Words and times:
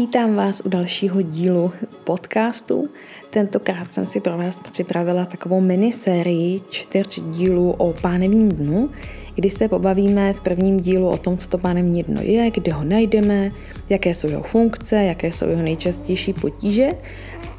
Vítám 0.00 0.34
vás 0.34 0.62
u 0.64 0.68
dalšího 0.68 1.22
dílu 1.22 1.72
podcastu. 2.04 2.88
Tentokrát 3.30 3.94
jsem 3.94 4.06
si 4.06 4.20
pro 4.20 4.38
vás 4.38 4.58
připravila 4.58 5.24
takovou 5.24 5.60
minisérii 5.60 6.60
čtyř 6.70 7.20
dílů 7.20 7.70
o 7.72 7.92
pánevním 7.92 8.48
dnu, 8.48 8.90
kdy 9.34 9.50
se 9.50 9.68
pobavíme 9.68 10.32
v 10.32 10.40
prvním 10.40 10.80
dílu 10.80 11.08
o 11.08 11.16
tom, 11.16 11.36
co 11.36 11.48
to 11.48 11.58
pánevní 11.58 12.02
dno 12.02 12.20
je, 12.22 12.50
kde 12.50 12.72
ho 12.72 12.84
najdeme, 12.84 13.52
jaké 13.88 14.14
jsou 14.14 14.28
jeho 14.28 14.42
funkce, 14.42 14.96
jaké 14.96 15.32
jsou 15.32 15.48
jeho 15.48 15.62
nejčastější 15.62 16.32
potíže 16.32 16.88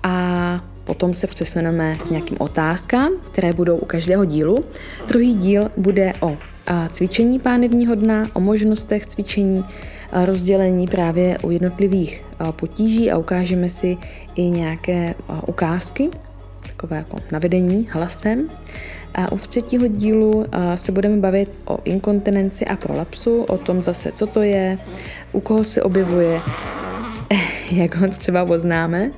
a 0.04 0.66
potom 0.84 1.14
se 1.14 1.28
přesuneme 1.28 1.96
k 1.96 2.12
nějakým 2.12 2.38
otázkám, 2.40 3.12
které 3.32 3.54
budou 3.54 3.78
u 3.78 3.86
každého 3.86 4.26
dílu. 4.26 4.66
Druhý 5.08 5.34
díl 5.34 5.72
bude 5.78 6.14
o 6.20 6.38
cvičení 6.92 7.40
pánevního 7.40 7.96
dna, 7.96 8.28
o 8.34 8.40
možnostech 8.40 9.06
cvičení, 9.06 9.66
rozdělení 10.14 10.88
právě 10.88 11.38
u 11.44 11.52
jednotlivých 11.52 12.26
potíží 12.52 13.12
a 13.12 13.18
ukážeme 13.18 13.70
si 13.70 13.98
i 14.36 14.42
nějaké 14.42 15.14
ukázky, 15.48 16.10
takové 16.68 16.98
jako 16.98 17.18
navedení 17.32 17.88
hlasem. 17.92 18.50
A 19.14 19.32
u 19.32 19.38
třetího 19.38 19.88
dílu 19.88 20.46
se 20.76 20.92
budeme 20.92 21.18
bavit 21.18 21.50
o 21.66 21.80
inkontinenci 21.84 22.66
a 22.66 22.76
prolapsu, 22.76 23.44
o 23.44 23.58
tom 23.58 23.82
zase, 23.82 24.12
co 24.12 24.28
to 24.28 24.42
je, 24.42 24.78
u 25.32 25.40
koho 25.40 25.64
se 25.64 25.84
objevuje, 25.84 26.42
jak 27.72 27.96
ho 27.96 28.08
třeba 28.08 28.46
poznáme. 28.46 29.12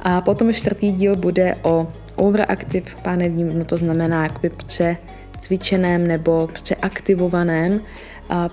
A 0.00 0.20
potom 0.20 0.52
čtvrtý 0.52 0.92
díl 0.92 1.16
bude 1.16 1.56
o 1.62 1.86
overactive 2.16 2.90
pánevním, 3.02 3.58
no 3.58 3.64
to 3.64 3.76
znamená 3.76 4.22
jakoby 4.22 4.50
přecvičeném 4.66 6.06
nebo 6.06 6.48
přeaktivovaném 6.52 7.80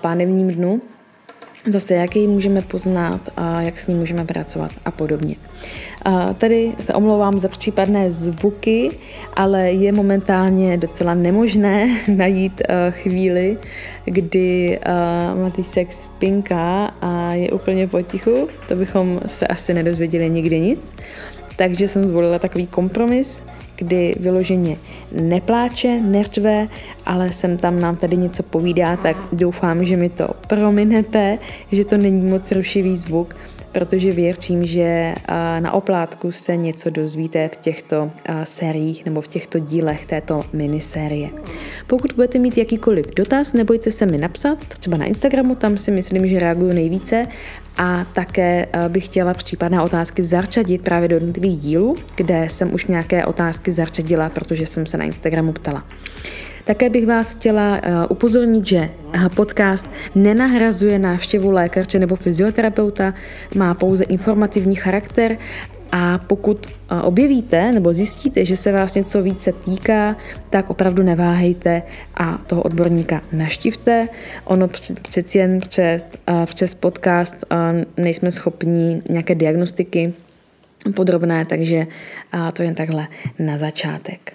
pánevním 0.00 0.50
dnu. 0.50 0.80
Zase, 1.66 1.94
jak 1.94 2.16
ji 2.16 2.26
můžeme 2.26 2.62
poznat 2.62 3.20
a 3.36 3.62
jak 3.62 3.80
s 3.80 3.86
ním 3.86 3.98
můžeme 3.98 4.24
pracovat 4.24 4.70
a 4.84 4.90
podobně. 4.90 5.36
A 6.04 6.34
tady 6.34 6.72
se 6.80 6.94
omlouvám 6.94 7.40
za 7.40 7.48
případné 7.48 8.10
zvuky, 8.10 8.90
ale 9.34 9.72
je 9.72 9.92
momentálně 9.92 10.76
docela 10.76 11.14
nemožné 11.14 11.88
najít 12.16 12.62
uh, 12.68 12.74
chvíli, 12.90 13.58
kdy 14.04 14.78
uh, 15.34 15.42
Matýsek 15.42 15.92
spinká 15.92 16.94
a 17.00 17.32
je 17.32 17.50
úplně 17.50 17.86
potichu. 17.86 18.48
To 18.68 18.74
bychom 18.74 19.20
se 19.26 19.46
asi 19.46 19.74
nedozvěděli 19.74 20.30
nikdy 20.30 20.60
nic. 20.60 20.80
Takže 21.56 21.88
jsem 21.88 22.04
zvolila 22.04 22.38
takový 22.38 22.66
kompromis, 22.66 23.42
kdy 23.80 24.14
vyloženě 24.20 24.76
nepláče, 25.12 26.00
neřve, 26.00 26.68
ale 27.06 27.32
sem 27.32 27.56
tam 27.56 27.80
nám 27.80 27.96
tady 27.96 28.16
něco 28.16 28.42
povídá, 28.42 28.96
tak 28.96 29.16
doufám, 29.32 29.84
že 29.84 29.96
mi 29.96 30.08
to 30.08 30.28
prominete, 30.48 31.38
že 31.72 31.84
to 31.84 31.96
není 31.98 32.30
moc 32.30 32.52
rušivý 32.52 32.96
zvuk, 32.96 33.36
protože 33.72 34.12
věřím, 34.12 34.64
že 34.64 35.14
na 35.60 35.72
oplátku 35.72 36.32
se 36.32 36.56
něco 36.56 36.90
dozvíte 36.90 37.48
v 37.48 37.56
těchto 37.56 38.10
sériích 38.44 39.04
nebo 39.04 39.20
v 39.20 39.28
těchto 39.28 39.58
dílech 39.58 40.06
této 40.06 40.42
minisérie. 40.52 41.30
Pokud 41.90 42.12
budete 42.12 42.38
mít 42.38 42.58
jakýkoliv 42.58 43.06
dotaz, 43.16 43.52
nebojte 43.52 43.90
se 43.90 44.06
mi 44.06 44.18
napsat, 44.18 44.58
třeba 44.58 44.96
na 44.96 45.04
Instagramu, 45.04 45.54
tam 45.54 45.78
si 45.78 45.90
myslím, 45.90 46.26
že 46.26 46.38
reaguju 46.38 46.72
nejvíce 46.72 47.26
a 47.76 48.06
také 48.12 48.66
bych 48.88 49.04
chtěla 49.04 49.34
případné 49.34 49.82
otázky 49.82 50.22
zarčadit 50.22 50.82
právě 50.82 51.08
do 51.08 51.16
jednotlivých 51.16 51.58
dílů, 51.58 51.96
kde 52.16 52.46
jsem 52.48 52.74
už 52.74 52.86
nějaké 52.86 53.26
otázky 53.26 53.72
zarčadila, 53.72 54.28
protože 54.28 54.66
jsem 54.66 54.86
se 54.86 54.96
na 54.96 55.04
Instagramu 55.04 55.52
ptala. 55.52 55.84
Také 56.64 56.90
bych 56.90 57.06
vás 57.06 57.34
chtěla 57.34 57.80
eh, 57.82 58.06
upozornit, 58.08 58.66
že 58.66 58.78
eh, 58.78 59.28
podcast 59.34 59.86
nenahrazuje 60.14 60.98
návštěvu 60.98 61.50
lékaře 61.50 61.98
nebo 61.98 62.16
fyzioterapeuta, 62.16 63.14
má 63.54 63.74
pouze 63.74 64.04
informativní 64.04 64.76
charakter 64.76 65.36
a 65.92 66.18
pokud 66.18 66.66
objevíte 67.02 67.72
nebo 67.72 67.92
zjistíte, 67.92 68.44
že 68.44 68.56
se 68.56 68.72
vás 68.72 68.94
něco 68.94 69.22
více 69.22 69.52
týká, 69.52 70.16
tak 70.50 70.70
opravdu 70.70 71.02
neváhejte 71.02 71.82
a 72.14 72.38
toho 72.46 72.62
odborníka 72.62 73.20
naštivte. 73.32 74.08
Ono 74.44 74.68
přeci 75.08 75.38
jen 75.38 75.60
přes, 75.60 76.04
přes 76.44 76.74
podcast 76.74 77.44
nejsme 77.96 78.32
schopni 78.32 79.02
nějaké 79.08 79.34
diagnostiky 79.34 80.12
podrobné, 80.94 81.44
takže 81.44 81.86
to 82.52 82.62
jen 82.62 82.74
takhle 82.74 83.08
na 83.38 83.58
začátek. 83.58 84.32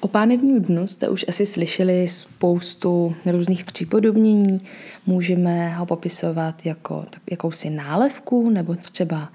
O 0.00 0.08
pánevním 0.08 0.62
dnu 0.62 0.86
jste 0.86 1.08
už 1.08 1.24
asi 1.28 1.46
slyšeli 1.46 2.08
spoustu 2.08 3.14
různých 3.26 3.64
přípodobnění. 3.64 4.60
Můžeme 5.06 5.74
ho 5.74 5.86
popisovat 5.86 6.66
jako 6.66 7.04
tak, 7.10 7.22
jakousi 7.30 7.70
nálevku 7.70 8.50
nebo 8.50 8.74
třeba 8.74 9.28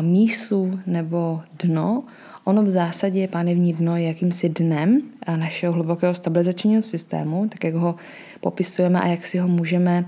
mísu 0.00 0.70
nebo 0.86 1.40
dno. 1.62 2.02
Ono 2.44 2.62
v 2.62 2.70
zásadě 2.70 3.28
pánevní 3.28 3.72
dno 3.72 3.96
je 3.96 4.02
jakýmsi 4.02 4.48
dnem 4.48 5.02
našeho 5.36 5.72
hlubokého 5.72 6.14
stabilizačního 6.14 6.82
systému, 6.82 7.48
tak 7.48 7.64
jak 7.64 7.74
ho 7.74 7.94
popisujeme 8.40 9.00
a 9.00 9.06
jak 9.06 9.26
si 9.26 9.38
ho 9.38 9.48
můžeme 9.48 10.04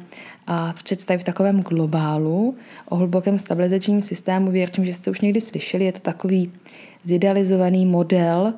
představit 0.85 1.21
v 1.21 1.25
takovém 1.25 1.61
globálu. 1.61 2.55
O 2.89 2.97
hlubokém 2.97 3.39
stabilizačním 3.39 4.03
systému 4.03 4.51
věřím, 4.51 4.85
že 4.85 4.93
jste 4.93 5.11
už 5.11 5.21
někdy 5.21 5.41
slyšeli. 5.41 5.85
Je 5.85 5.93
to 5.93 6.01
takový 6.01 6.53
zidealizovaný 7.05 7.87
model, 7.87 8.55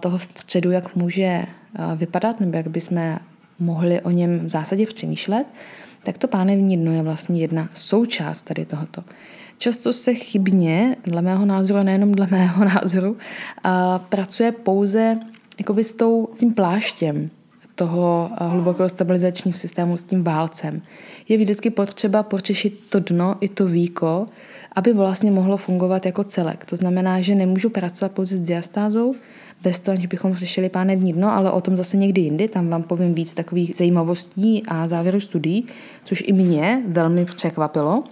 toho 0.00 0.18
středu, 0.18 0.70
jak 0.70 0.96
může 0.96 1.44
vypadat, 1.96 2.40
nebo 2.40 2.56
jak 2.56 2.68
bychom 2.68 3.18
mohli 3.58 4.00
o 4.00 4.10
něm 4.10 4.38
v 4.38 4.48
zásadě 4.48 4.86
přemýšlet, 4.86 5.46
tak 6.02 6.18
to 6.18 6.28
pánevní 6.28 6.76
dno 6.76 6.92
je 6.92 7.02
vlastně 7.02 7.40
jedna 7.40 7.68
součást 7.74 8.42
tady 8.42 8.64
tohoto. 8.64 9.04
Často 9.58 9.92
se 9.92 10.14
chybně, 10.14 10.96
dle 11.04 11.22
mého 11.22 11.46
názoru, 11.46 11.82
nejenom 11.82 12.12
dle 12.12 12.26
mého 12.30 12.64
názoru, 12.64 13.16
pracuje 14.08 14.52
pouze 14.52 15.18
s, 15.82 15.92
tou, 15.92 16.28
s 16.34 16.38
tím 16.38 16.54
pláštěm 16.54 17.30
toho 17.74 18.30
hlubokého 18.38 18.88
stabilizačního 18.88 19.58
systému, 19.58 19.96
s 19.96 20.04
tím 20.04 20.24
válcem. 20.24 20.82
Je 21.28 21.38
vždycky 21.38 21.70
potřeba 21.70 22.22
počešit 22.22 22.80
to 22.88 23.00
dno 23.00 23.36
i 23.40 23.48
to 23.48 23.66
víko, 23.66 24.28
aby 24.72 24.92
vlastně 24.92 25.30
mohlo 25.30 25.56
fungovat 25.56 26.06
jako 26.06 26.24
celek. 26.24 26.66
To 26.66 26.76
znamená, 26.76 27.20
že 27.20 27.34
nemůžu 27.34 27.70
pracovat 27.70 28.12
pouze 28.12 28.36
s 28.36 28.40
diastázou, 28.40 29.14
bez 29.62 29.80
toho, 29.80 29.94
aniž 29.94 30.06
bychom 30.06 30.34
řešili 30.34 30.68
pánevní 30.68 31.12
dno, 31.12 31.32
ale 31.32 31.52
o 31.52 31.60
tom 31.60 31.76
zase 31.76 31.96
někdy 31.96 32.20
jindy, 32.20 32.48
tam 32.48 32.68
vám 32.68 32.82
povím 32.82 33.14
víc 33.14 33.34
takových 33.34 33.76
zajímavostí 33.76 34.62
a 34.68 34.88
závěrů 34.88 35.20
studií, 35.20 35.66
což 36.04 36.24
i 36.26 36.32
mě 36.32 36.82
velmi 36.86 37.24
překvapilo. 37.24 38.04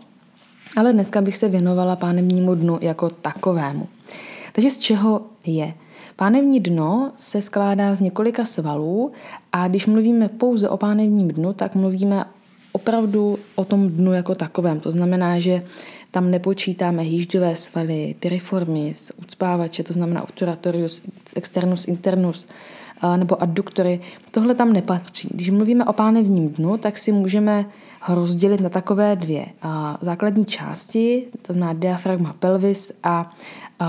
Ale 0.76 0.92
dneska 0.92 1.20
bych 1.20 1.36
se 1.36 1.48
věnovala 1.48 1.96
pánevnímu 1.96 2.54
dnu 2.54 2.78
jako 2.80 3.10
takovému. 3.10 3.88
Takže 4.52 4.70
z 4.70 4.78
čeho 4.78 5.22
je? 5.46 5.74
Pánevní 6.16 6.60
dno 6.60 7.12
se 7.16 7.42
skládá 7.42 7.94
z 7.94 8.00
několika 8.00 8.44
svalů 8.44 9.12
a 9.52 9.68
když 9.68 9.86
mluvíme 9.86 10.28
pouze 10.28 10.68
o 10.68 10.76
pánevním 10.76 11.28
dnu, 11.28 11.52
tak 11.52 11.74
mluvíme 11.74 12.24
opravdu 12.72 13.38
o 13.54 13.64
tom 13.64 13.88
dnu 13.88 14.12
jako 14.12 14.34
takovém. 14.34 14.80
To 14.80 14.90
znamená, 14.90 15.38
že 15.38 15.62
tam 16.10 16.30
nepočítáme 16.30 17.02
hýžďové 17.02 17.56
svaly, 17.56 18.14
piriformis, 18.20 19.12
ucpávače, 19.22 19.82
to 19.82 19.92
znamená 19.92 20.22
obturatorius, 20.22 21.02
externus, 21.36 21.88
internus, 21.88 22.46
nebo 23.16 23.42
adduktory. 23.42 24.00
Tohle 24.30 24.54
tam 24.54 24.72
nepatří. 24.72 25.28
Když 25.34 25.50
mluvíme 25.50 25.84
o 25.84 25.92
pánevním 25.92 26.48
dnu, 26.48 26.78
tak 26.78 26.98
si 26.98 27.12
můžeme 27.12 27.64
rozdělit 28.08 28.60
na 28.60 28.68
takové 28.68 29.16
dvě 29.16 29.46
základní 30.00 30.44
části, 30.44 31.24
to 31.42 31.52
znamená 31.52 31.80
diafragma 31.80 32.32
pelvis 32.38 32.92
a 33.02 33.34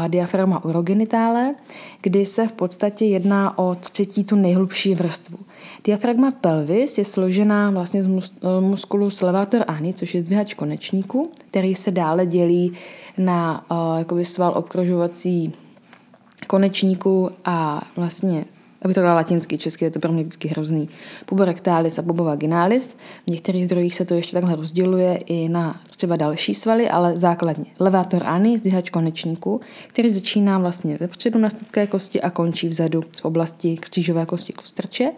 diafragma 0.07 0.66
urogenitále, 0.66 1.56
kdy 2.01 2.25
se 2.25 2.47
v 2.47 2.52
podstatě 2.52 3.06
jedná 3.06 3.57
o 3.57 3.75
třetí 3.75 4.23
tu 4.23 4.35
nejhlubší 4.35 4.96
vrstvu. 4.96 5.38
Diafragma 5.84 6.31
pelvis 6.31 6.97
je 6.97 7.06
složená 7.06 7.72
vlastně 7.72 8.03
z 8.03 8.07
muskulu 8.59 9.09
levator 9.22 9.63
ani, 9.68 9.94
což 9.94 10.16
je 10.16 10.22
zdvihač 10.22 10.53
konečníku, 10.53 11.31
který 11.50 11.75
se 11.75 11.91
dále 11.91 12.26
dělí 12.26 12.73
na 13.17 13.66
uh, 14.11 14.22
sval 14.22 14.53
obkrožovací 14.55 15.53
konečníku 16.47 17.29
a 17.46 17.82
vlastně 17.96 18.46
aby 18.84 18.94
to 18.94 19.02
dala 19.02 19.16
latinsky, 19.16 19.58
česky 19.58 19.85
je 19.85 19.91
to 19.91 20.00
pro 20.00 20.12
mě 20.12 20.24
vždycky 20.24 20.47
hrozný. 20.47 20.90
Puborectalis 21.26 22.00
a 22.00 22.02
pubovaginalis. 22.02 22.96
V 23.28 23.32
některých 23.32 23.66
zdrojích 23.66 23.96
se 23.96 24.06
to 24.06 24.14
ještě 24.14 24.34
takhle 24.34 24.56
rozděluje 24.56 25.16
i 25.26 25.50
na 25.50 25.82
třeba 25.97 26.16
další 26.16 26.53
svaly, 26.53 26.90
ale 26.90 27.20
základně. 27.20 27.66
Levator 27.80 28.24
ani, 28.26 28.59
zdvihač 28.59 28.90
konečníku, 28.90 29.62
který 29.88 30.09
začíná 30.09 30.59
vlastně 30.59 30.97
vepředu 31.00 31.40
na 31.40 31.50
statké 31.50 31.88
kosti 31.88 32.22
a 32.22 32.30
končí 32.30 32.68
vzadu 32.68 33.02
v 33.02 33.26
oblasti 33.26 33.78
křížové 33.78 34.26
kosti 34.26 34.53
kostrče. 34.53 35.12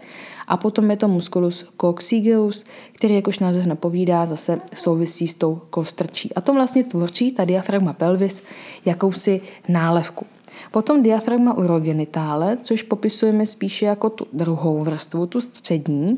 A 0.47 0.57
potom 0.57 0.91
je 0.91 0.97
to 0.97 1.07
musculus 1.07 1.65
coccygeus, 1.81 2.65
který, 2.91 3.15
jakož 3.15 3.39
název 3.39 3.65
napovídá, 3.65 4.25
zase 4.25 4.59
souvisí 4.75 5.27
s 5.27 5.35
tou 5.35 5.61
kostrčí. 5.69 6.33
A 6.33 6.41
to 6.41 6.53
vlastně 6.53 6.83
tvoří 6.83 7.31
ta 7.31 7.45
diafragma 7.45 7.93
pelvis 7.93 8.43
jakousi 8.85 9.41
nálevku. 9.67 10.25
Potom 10.75 11.03
diafragma 11.03 11.53
urogenitále, 11.53 12.57
což 12.61 12.83
popisujeme 12.83 13.45
spíše 13.45 13.85
jako 13.85 14.09
tu 14.09 14.27
druhou 14.33 14.79
vrstvu, 14.79 15.25
tu 15.25 15.41
střední, 15.41 16.17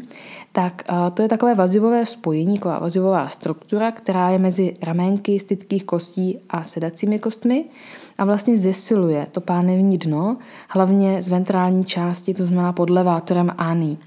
tak 0.52 0.84
to 1.14 1.22
je 1.22 1.28
takové 1.28 1.56
vazivové 1.56 2.06
spojení, 2.06 2.58
taková 2.58 2.80
vazivová 2.80 3.30
struktura, 3.30 3.92
která 3.92 4.30
je 4.30 4.40
mezi 4.40 4.76
raménky 4.82 5.40
stytkých 5.40 5.84
kostí 5.84 6.40
a 6.50 6.64
sedacími 6.64 7.20
kostmi 7.20 7.66
a 8.18 8.26
vlastně 8.26 8.58
zesiluje 8.58 9.28
to 9.32 9.42
pánevní 9.42 9.98
dno, 9.98 10.38
hlavně 10.70 11.22
z 11.22 11.30
ventrální 11.30 11.86
části, 11.86 12.34
to 12.34 12.46
znamená 12.46 12.74
pod 12.74 12.90
levátorem 12.90 13.52
ání. 13.58 13.98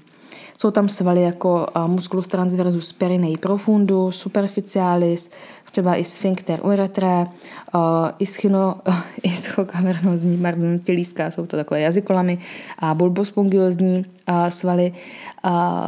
Jsou 0.61 0.71
tam 0.71 0.89
svaly 0.89 1.21
jako 1.21 1.67
musculus 1.87 2.27
transversus 2.27 2.93
perineum 2.93 3.35
profundus, 3.37 4.15
superficialis, 4.15 5.29
třeba 5.71 5.95
i 5.95 6.03
sphincter 6.03 6.59
uretrae, 6.63 7.27
ischino, 8.19 8.75
ischokavernozní, 9.23 10.37
pardon, 10.37 10.79
tělíská, 10.79 11.31
jsou 11.31 11.45
to 11.45 11.57
takové 11.57 11.81
jazykolamy, 11.81 12.37
a 12.79 12.93
bulbospongiozní 12.93 14.05
svaly, 14.49 14.93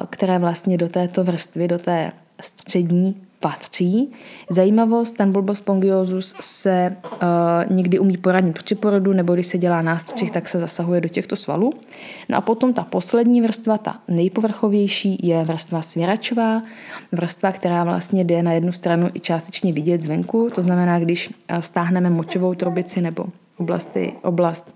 které 0.09 0.39
vlastně 0.39 0.77
do 0.77 0.89
této 0.89 1.23
vrstvy, 1.23 1.67
do 1.67 1.77
té 1.77 2.11
střední 2.41 3.15
patří. 3.43 4.11
Zajímavost, 4.49 5.11
ten 5.11 5.31
bulbus 5.31 5.57
spongiosus 5.57 6.33
se 6.39 6.95
uh, 7.03 7.19
někdy 7.75 7.99
umí 7.99 8.17
poradit 8.17 8.63
při 8.63 8.75
porodu, 8.75 9.13
nebo 9.13 9.33
když 9.33 9.47
se 9.47 9.57
dělá 9.57 9.81
nástřih, 9.81 10.31
tak 10.31 10.47
se 10.47 10.59
zasahuje 10.59 11.01
do 11.01 11.09
těchto 11.09 11.35
svalů. 11.35 11.73
No 12.29 12.37
a 12.37 12.41
potom 12.41 12.73
ta 12.73 12.83
poslední 12.83 13.41
vrstva, 13.41 13.77
ta 13.77 13.99
nejpovrchovější, 14.07 15.19
je 15.23 15.43
vrstva 15.43 15.81
svěračová, 15.81 16.63
vrstva, 17.11 17.51
která 17.51 17.83
vlastně 17.83 18.23
jde 18.23 18.43
na 18.43 18.51
jednu 18.53 18.71
stranu 18.71 19.09
i 19.13 19.19
částečně 19.19 19.73
vidět 19.73 20.01
zvenku, 20.01 20.49
to 20.55 20.61
znamená, 20.61 20.99
když 20.99 21.29
eh, 21.47 21.61
stáhneme 21.61 22.09
močovou 22.09 22.53
trubici 22.53 23.01
nebo 23.01 23.25
oblasti, 23.57 24.13
oblast 24.21 24.75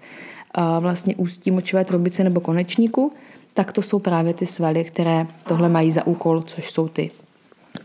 uh, 0.57 0.63
vlastně 0.79 1.15
ústí 1.15 1.51
močové 1.51 1.85
trubice 1.85 2.23
nebo 2.23 2.39
konečníku, 2.39 3.11
tak 3.53 3.71
to 3.71 3.81
jsou 3.81 3.99
právě 3.99 4.33
ty 4.33 4.45
svaly, 4.45 4.83
které 4.83 5.27
tohle 5.47 5.69
mají 5.69 5.91
za 5.91 6.07
úkol, 6.07 6.41
což 6.41 6.71
jsou 6.71 6.87
ty 6.87 7.11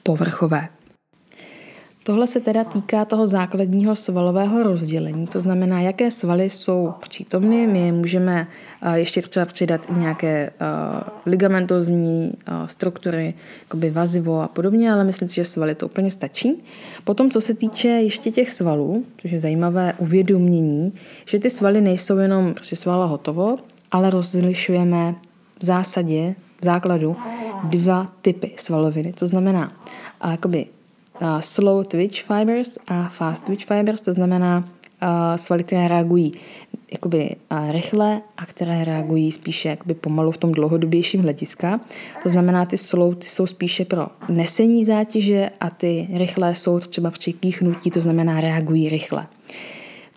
povrchové. 0.02 0.68
Tohle 2.04 2.26
se 2.26 2.40
teda 2.40 2.64
týká 2.64 3.04
toho 3.04 3.26
základního 3.26 3.96
svalového 3.96 4.62
rozdělení, 4.62 5.26
to 5.26 5.40
znamená, 5.40 5.80
jaké 5.80 6.10
svaly 6.10 6.50
jsou 6.50 6.92
přítomny. 7.00 7.66
My 7.66 7.92
můžeme 7.92 8.46
ještě 8.94 9.22
třeba 9.22 9.46
přidat 9.46 9.86
nějaké 9.96 10.52
ligamentozní 11.26 12.32
struktury, 12.66 13.34
jakoby 13.62 13.90
vazivo 13.90 14.40
a 14.40 14.48
podobně, 14.48 14.92
ale 14.92 15.04
myslím 15.04 15.28
si, 15.28 15.34
že 15.34 15.44
svaly 15.44 15.74
to 15.74 15.86
úplně 15.86 16.10
stačí. 16.10 16.64
Potom, 17.04 17.30
co 17.30 17.40
se 17.40 17.54
týče 17.54 17.88
ještě 17.88 18.30
těch 18.30 18.50
svalů, 18.50 19.04
což 19.16 19.30
je 19.30 19.40
zajímavé 19.40 19.94
uvědomění, 19.98 20.92
že 21.26 21.38
ty 21.38 21.50
svaly 21.50 21.80
nejsou 21.80 22.16
jenom 22.16 22.54
prostě 22.54 22.76
svala 22.76 23.06
hotovo, 23.06 23.56
ale 23.90 24.10
rozlišujeme 24.10 25.14
v 25.60 25.64
zásadě, 25.64 26.34
v 26.60 26.64
základu, 26.64 27.16
dva 27.64 28.12
typy 28.22 28.52
svaloviny. 28.56 29.12
To 29.12 29.26
znamená 29.26 29.72
a 30.20 30.30
jakoby 30.30 30.66
uh, 31.20 31.40
slow 31.40 31.86
twitch 31.86 32.22
fibers 32.22 32.78
a 32.88 33.08
fast 33.08 33.44
twitch 33.44 33.66
fibers, 33.66 34.00
to 34.00 34.12
znamená 34.12 34.58
uh, 34.58 35.36
svaly, 35.36 35.64
které 35.64 35.88
reagují 35.88 36.32
jakoby 36.92 37.36
uh, 37.50 37.70
rychle 37.70 38.20
a 38.36 38.46
které 38.46 38.84
reagují 38.84 39.32
spíše 39.32 39.68
jakoby 39.68 39.94
pomalu 39.94 40.32
v 40.32 40.38
tom 40.38 40.52
dlouhodobějším 40.52 41.22
hlediska. 41.22 41.80
To 42.22 42.28
znamená, 42.28 42.66
ty 42.66 42.78
slow 42.78 43.14
ty 43.14 43.26
jsou 43.26 43.46
spíše 43.46 43.84
pro 43.84 44.06
nesení 44.28 44.84
zátěže 44.84 45.50
a 45.60 45.70
ty 45.70 46.08
rychlé 46.12 46.54
jsou 46.54 46.80
třeba 46.80 47.10
při 47.10 47.32
kýchnutí, 47.32 47.90
to 47.90 48.00
znamená 48.00 48.40
reagují 48.40 48.88
rychle. 48.88 49.26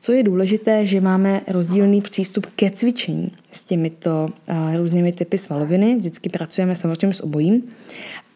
Co 0.06 0.12
je 0.12 0.24
důležité, 0.24 0.86
že 0.86 1.02
máme 1.02 1.42
rozdílný 1.48 2.02
přístup 2.02 2.46
ke 2.56 2.70
cvičení 2.70 3.32
s 3.52 3.64
těmito 3.64 4.26
uh, 4.50 4.78
různými 4.78 5.12
typy 5.12 5.38
svaloviny. 5.38 5.96
Vždycky 5.96 6.30
pracujeme 6.30 6.76
samozřejmě 6.76 7.14
s 7.14 7.24
obojím, 7.24 7.64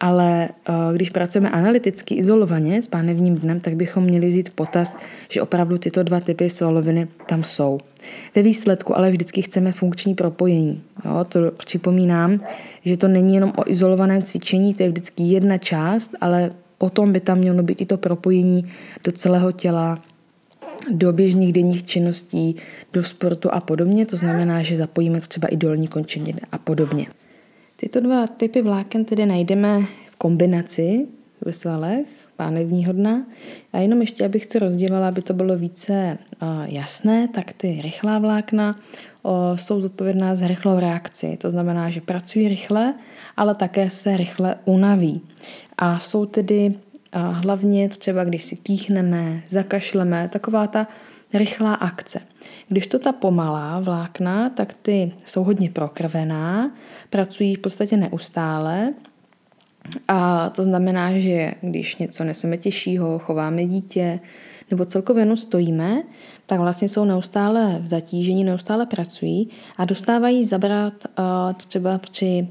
ale 0.00 0.48
uh, 0.68 0.74
když 0.94 1.10
pracujeme 1.10 1.50
analyticky, 1.50 2.14
izolovaně 2.14 2.82
s 2.82 2.86
pánevním 2.86 3.34
dnem, 3.34 3.60
tak 3.60 3.76
bychom 3.76 4.04
měli 4.04 4.28
vzít 4.28 4.54
potaz, 4.54 4.96
že 5.28 5.42
opravdu 5.42 5.78
tyto 5.78 6.02
dva 6.02 6.20
typy 6.20 6.50
svaloviny 6.50 7.08
tam 7.26 7.44
jsou. 7.44 7.78
Ve 8.34 8.42
výsledku 8.42 8.98
ale 8.98 9.10
vždycky 9.10 9.42
chceme 9.42 9.72
funkční 9.72 10.14
propojení. 10.14 10.82
Jo, 11.04 11.24
to 11.28 11.50
připomínám, 11.50 12.40
že 12.84 12.96
to 12.96 13.08
není 13.08 13.34
jenom 13.34 13.52
o 13.56 13.70
izolovaném 13.70 14.22
cvičení, 14.22 14.74
to 14.74 14.82
je 14.82 14.88
vždycky 14.88 15.22
jedna 15.22 15.58
část, 15.58 16.14
ale 16.20 16.50
potom 16.78 17.12
by 17.12 17.20
tam 17.20 17.38
mělo 17.38 17.62
být 17.62 17.80
i 17.80 17.86
to 17.86 17.96
propojení 17.96 18.64
do 19.04 19.12
celého 19.12 19.52
těla, 19.52 19.98
do 20.90 21.12
běžných 21.12 21.52
denních 21.52 21.86
činností, 21.86 22.56
do 22.92 23.02
sportu 23.02 23.54
a 23.54 23.60
podobně. 23.60 24.06
To 24.06 24.16
znamená, 24.16 24.62
že 24.62 24.76
zapojíme 24.76 25.20
třeba 25.20 25.48
i 25.48 25.56
dolní 25.56 25.88
končetiny 25.88 26.40
a 26.52 26.58
podobně. 26.58 27.06
Tyto 27.76 28.00
dva 28.00 28.26
typy 28.26 28.62
vláken 28.62 29.04
tedy 29.04 29.26
najdeme 29.26 29.80
v 30.10 30.16
kombinaci 30.16 31.06
ve 31.40 31.52
svalech 31.52 32.06
pánevního 32.36 32.92
dna. 32.92 33.26
A 33.72 33.78
jenom 33.78 34.00
ještě, 34.00 34.24
abych 34.24 34.46
to 34.46 34.58
rozdělila, 34.58 35.08
aby 35.08 35.22
to 35.22 35.34
bylo 35.34 35.58
více 35.58 36.18
jasné, 36.64 37.28
tak 37.28 37.52
ty 37.52 37.80
rychlá 37.82 38.18
vlákna 38.18 38.78
jsou 39.54 39.80
zodpovědná 39.80 40.34
za 40.34 40.48
rychlou 40.48 40.78
reakci. 40.78 41.36
To 41.36 41.50
znamená, 41.50 41.90
že 41.90 42.00
pracují 42.00 42.48
rychle, 42.48 42.94
ale 43.36 43.54
také 43.54 43.90
se 43.90 44.16
rychle 44.16 44.56
unaví. 44.64 45.20
A 45.78 45.98
jsou 45.98 46.26
tedy 46.26 46.74
a 47.12 47.18
hlavně 47.18 47.88
třeba, 47.88 48.24
když 48.24 48.44
si 48.44 48.56
kýchneme, 48.56 49.42
zakašleme, 49.48 50.28
taková 50.32 50.66
ta 50.66 50.86
rychlá 51.34 51.74
akce. 51.74 52.20
Když 52.68 52.86
to 52.86 52.98
ta 52.98 53.12
pomalá 53.12 53.80
vlákna, 53.80 54.50
tak 54.50 54.74
ty 54.82 55.12
jsou 55.26 55.44
hodně 55.44 55.70
prokrvená, 55.70 56.70
pracují 57.10 57.54
v 57.54 57.58
podstatě 57.58 57.96
neustále 57.96 58.92
a 60.08 60.50
to 60.50 60.64
znamená, 60.64 61.18
že 61.18 61.54
když 61.60 61.96
něco 61.96 62.24
neseme 62.24 62.56
těžšího, 62.56 63.18
chováme 63.18 63.64
dítě 63.64 64.20
nebo 64.70 64.84
celkově 64.84 65.22
jenom 65.22 65.36
stojíme, 65.36 66.02
tak 66.46 66.60
vlastně 66.60 66.88
jsou 66.88 67.04
neustále 67.04 67.78
v 67.82 67.86
zatížení, 67.86 68.44
neustále 68.44 68.86
pracují 68.86 69.48
a 69.76 69.84
dostávají 69.84 70.44
zabrat 70.44 70.94
třeba 71.56 71.98
při 71.98 72.48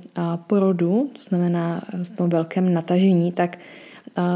porodu, 0.47 1.09
to 1.13 1.23
znamená 1.23 1.81
v 2.03 2.11
tom 2.11 2.29
velkém 2.29 2.73
natažení, 2.73 3.31
tak 3.31 3.57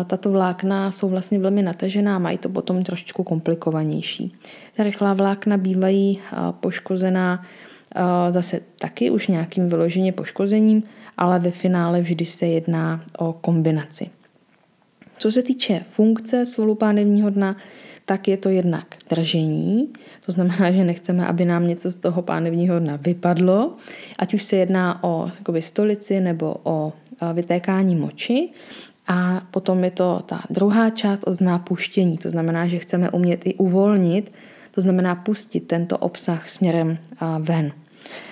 tato 0.08 0.32
vlákna 0.32 0.92
jsou 0.92 1.10
vlastně 1.10 1.40
velmi 1.40 1.64
natažená, 1.64 2.20
mají 2.20 2.38
to 2.38 2.50
potom 2.50 2.84
trošičku 2.84 3.24
komplikovanější. 3.24 4.34
Ta 4.78 4.84
rychlá 4.84 5.14
vlákna 5.14 5.58
bývají 5.58 6.20
poškozená 6.52 7.46
zase 8.30 8.60
taky 8.80 9.12
už 9.12 9.28
nějakým 9.28 9.70
vyloženě 9.70 10.12
poškozením, 10.12 10.84
ale 11.18 11.40
ve 11.40 11.52
finále 11.52 12.02
vždy 12.02 12.26
se 12.26 12.46
jedná 12.46 13.04
o 13.18 13.34
kombinaci. 13.34 14.10
Co 15.18 15.32
se 15.32 15.44
týče 15.44 15.86
funkce 15.90 16.46
svalu 16.46 16.76
pánevního 16.76 17.30
dna, 17.30 17.58
tak 18.06 18.28
je 18.28 18.38
to 18.38 18.50
jednak 18.50 18.86
držení, 19.10 19.90
to 20.26 20.32
znamená, 20.32 20.72
že 20.72 20.84
nechceme, 20.84 21.28
aby 21.28 21.46
nám 21.46 21.68
něco 21.68 21.92
z 21.92 21.96
toho 21.96 22.22
pánevního 22.22 22.80
dna 22.80 22.96
vypadlo, 23.02 23.74
ať 24.20 24.34
už 24.34 24.44
se 24.44 24.56
jedná 24.56 25.04
o 25.04 25.32
jakoby, 25.40 25.62
stolici 25.62 26.20
nebo 26.20 26.56
o 26.64 26.94
vytékání 27.34 27.96
moči, 27.96 28.50
a 29.08 29.42
potom 29.52 29.84
je 29.84 29.92
to 29.92 30.22
ta 30.26 30.44
druhá 30.50 30.90
část, 30.90 31.24
ozná 31.28 31.60
puštění. 31.60 32.18
To 32.18 32.30
znamená, 32.30 32.68
že 32.68 32.80
chceme 32.80 33.10
umět 33.10 33.42
i 33.46 33.54
uvolnit, 33.54 34.34
to 34.72 34.82
znamená 34.82 35.16
pustit 35.16 35.60
tento 35.60 35.98
obsah 35.98 36.50
směrem 36.50 36.98
ven. 37.40 37.72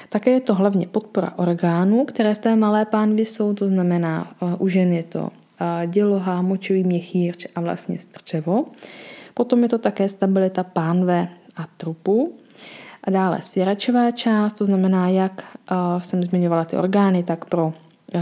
Také 0.09 0.31
je 0.31 0.41
to 0.41 0.55
hlavně 0.55 0.87
podpora 0.87 1.33
orgánů, 1.37 2.05
které 2.05 2.35
v 2.35 2.39
té 2.39 2.55
malé 2.55 2.85
pánvi 2.85 3.25
jsou, 3.25 3.53
to 3.53 3.67
znamená 3.67 4.35
u 4.59 4.67
žen 4.67 4.93
je 4.93 5.03
to 5.03 5.29
děloha, 5.87 6.41
močový 6.41 6.83
měchýř 6.83 7.47
a 7.55 7.61
vlastně 7.61 7.97
střevo. 7.97 8.65
Potom 9.33 9.63
je 9.63 9.69
to 9.69 9.77
také 9.77 10.09
stabilita 10.09 10.63
pánve 10.63 11.27
a 11.55 11.67
trupu. 11.77 12.33
A 13.03 13.11
dále 13.11 13.41
svěračová 13.41 14.11
část, 14.11 14.53
to 14.53 14.65
znamená, 14.65 15.09
jak 15.09 15.43
jsem 15.99 16.23
zmiňovala 16.23 16.65
ty 16.65 16.77
orgány, 16.77 17.23
tak 17.23 17.45
pro 17.45 17.73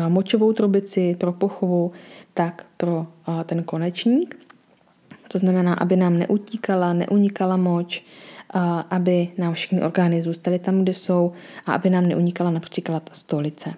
močovou 0.08 0.54
trubici, 0.54 1.16
pro 1.20 1.34
pochovu, 1.34 1.92
tak 2.40 2.66
pro 2.78 3.08
ten 3.46 3.64
konečník. 3.64 4.48
To 5.28 5.38
znamená, 5.38 5.74
aby 5.74 5.96
nám 5.96 6.20
neutíkala, 6.20 6.94
neunikala 6.94 7.58
moč, 7.58 8.04
aby 8.90 9.28
nám 9.38 9.54
všechny 9.54 9.82
orgány 9.82 10.22
zůstaly 10.22 10.60
tam, 10.60 10.84
kde 10.84 10.94
jsou 10.94 11.32
a 11.66 11.74
aby 11.74 11.90
nám 11.90 12.08
neunikala 12.08 12.52
například 12.52 13.10
stolice. 13.14 13.74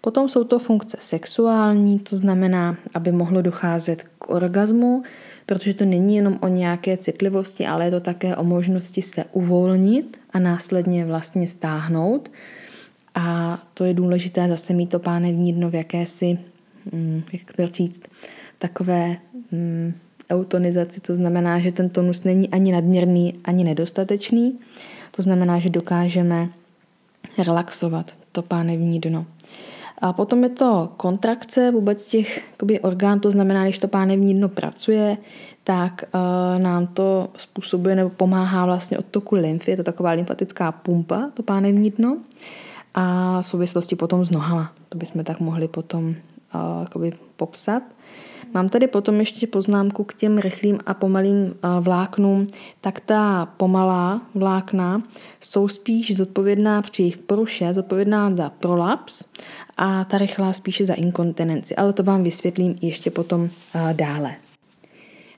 Potom 0.00 0.28
jsou 0.28 0.44
to 0.44 0.58
funkce 0.58 0.96
sexuální, 1.00 1.98
to 1.98 2.16
znamená, 2.16 2.76
aby 2.94 3.12
mohlo 3.12 3.42
docházet 3.42 4.02
k 4.18 4.30
orgazmu, 4.30 5.02
protože 5.46 5.74
to 5.74 5.84
není 5.84 6.16
jenom 6.16 6.38
o 6.40 6.48
nějaké 6.48 6.96
citlivosti, 6.96 7.66
ale 7.66 7.84
je 7.84 7.90
to 7.90 8.00
také 8.00 8.36
o 8.36 8.44
možnosti 8.44 9.02
se 9.02 9.24
uvolnit 9.32 10.16
a 10.30 10.38
následně 10.38 11.04
vlastně 11.04 11.46
stáhnout. 11.48 12.30
A 13.14 13.58
to 13.74 13.84
je 13.84 13.94
důležité 13.94 14.48
zase 14.48 14.72
mít 14.72 14.90
to 14.90 14.98
pánevní 14.98 15.52
dno 15.52 15.70
v 15.70 15.74
jakési, 15.74 16.38
jak 17.32 17.52
to 17.56 17.66
říct, 17.66 18.02
takové 18.58 19.16
mm, 19.52 19.94
eutonizaci, 20.30 21.00
to 21.00 21.14
znamená, 21.14 21.58
že 21.58 21.72
ten 21.72 21.88
tonus 21.88 22.24
není 22.24 22.48
ani 22.48 22.72
nadměrný, 22.72 23.34
ani 23.44 23.64
nedostatečný. 23.64 24.58
To 25.10 25.22
znamená, 25.22 25.58
že 25.58 25.70
dokážeme 25.70 26.48
relaxovat 27.38 28.12
to 28.32 28.42
pánevní 28.42 29.00
dno. 29.00 29.26
A 29.98 30.12
potom 30.12 30.44
je 30.44 30.48
to 30.48 30.92
kontrakce 30.96 31.70
vůbec 31.70 32.06
těch 32.06 32.44
jakoby, 32.50 32.80
orgánů, 32.80 33.20
to 33.20 33.30
znamená, 33.30 33.64
když 33.64 33.78
to 33.78 33.88
pánevní 33.88 34.34
dno 34.34 34.48
pracuje, 34.48 35.16
tak 35.64 36.04
uh, 36.14 36.62
nám 36.62 36.86
to 36.86 37.28
způsobuje 37.36 37.96
nebo 37.96 38.10
pomáhá 38.10 38.66
vlastně 38.66 38.98
odtoku 38.98 39.34
lymfy, 39.34 39.70
je 39.70 39.76
to 39.76 39.82
taková 39.82 40.10
lymfatická 40.10 40.72
pumpa, 40.72 41.30
to 41.34 41.42
pánevní 41.42 41.90
dno. 41.90 42.18
A 42.94 43.42
souvislosti 43.42 43.96
potom 43.96 44.24
s 44.24 44.30
nohama, 44.30 44.72
to 44.88 44.98
bychom 44.98 45.24
tak 45.24 45.40
mohli 45.40 45.68
potom 45.68 46.14
uh, 46.94 47.10
popsat. 47.36 47.82
Mám 48.54 48.68
tady 48.68 48.86
potom 48.86 49.20
ještě 49.20 49.46
poznámku 49.46 50.04
k 50.04 50.14
těm 50.14 50.38
rychlým 50.38 50.78
a 50.86 50.94
pomalým 50.94 51.54
vláknům. 51.80 52.46
Tak 52.80 53.00
ta 53.00 53.46
pomalá 53.56 54.22
vlákna 54.34 55.02
jsou 55.40 55.68
spíš 55.68 56.16
zodpovědná 56.16 56.82
při 56.82 57.12
poruše, 57.26 57.74
zodpovědná 57.74 58.34
za 58.34 58.50
prolaps 58.50 59.24
a 59.76 60.04
ta 60.04 60.18
rychlá 60.18 60.52
spíše 60.52 60.86
za 60.86 60.94
inkontinenci. 60.94 61.76
Ale 61.76 61.92
to 61.92 62.02
vám 62.02 62.22
vysvětlím 62.22 62.76
ještě 62.82 63.10
potom 63.10 63.48
dále. 63.92 64.34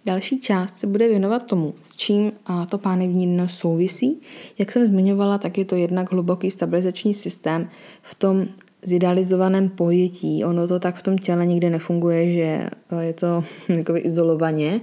Další 0.06 0.40
část 0.40 0.78
se 0.78 0.86
bude 0.86 1.08
věnovat 1.08 1.46
tomu, 1.46 1.74
s 1.82 1.96
čím 1.96 2.32
to 2.68 2.78
pánevní 2.78 3.26
dno 3.26 3.48
souvisí. 3.48 4.20
Jak 4.58 4.72
jsem 4.72 4.86
zmiňovala, 4.86 5.38
tak 5.38 5.58
je 5.58 5.64
to 5.64 5.76
jednak 5.76 6.12
hluboký 6.12 6.50
stabilizační 6.50 7.14
systém 7.14 7.68
v 8.02 8.14
tom 8.14 8.46
zidealizovaném 8.82 9.68
pojetí. 9.68 10.44
Ono 10.44 10.68
to 10.68 10.80
tak 10.80 10.96
v 10.96 11.02
tom 11.02 11.18
těle 11.18 11.46
nikdy 11.46 11.70
nefunguje, 11.70 12.32
že 12.32 12.42
eh, 12.42 13.04
je 13.04 13.12
to 13.12 13.42
jako 13.68 13.96
izolovaně, 13.96 14.80